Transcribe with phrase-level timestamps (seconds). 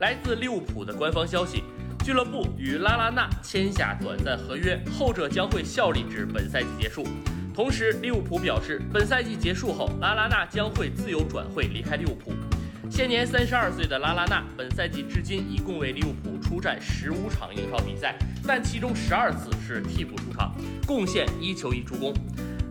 [0.00, 1.62] 来自利物浦的官方消息，
[2.02, 7.06] 俱乐部与拉拉纳签下短暂合约，后者将会效力至本赛季结束。
[7.54, 12.32] 同时，利物浦表示，本赛季结束后，拉拉纳将会自由转会离开利物浦。
[12.90, 20.54] 现年三十二岁的拉拉纳，本赛季至今一共为利物浦出战十五场英超比赛，但其中十二次是替补出场，
[20.86, 22.14] 贡献一球一助攻。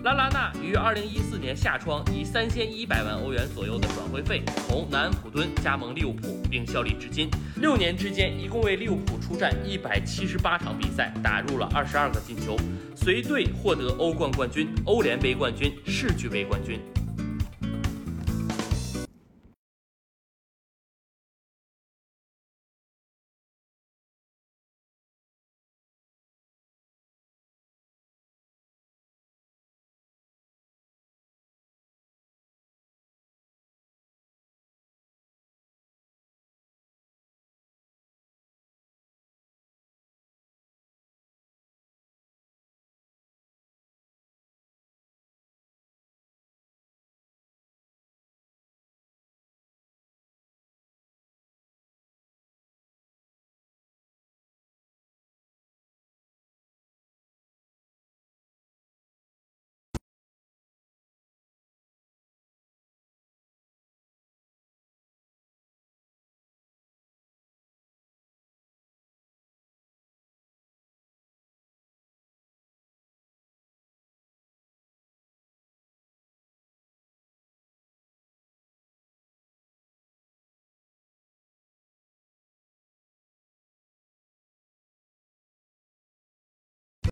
[0.01, 7.29] 拉拉纳于二零一四年夏窗以三千一百万欧元左右的转会费从南安普敦加盟利物浦，并效力至今。
[7.57, 12.55] 六年之间，一共为利物浦出战一百七十八场比赛，打入了二十二个进球，
[12.95, 16.79] 随队获得欧冠冠军、欧联杯冠军、世俱杯冠军。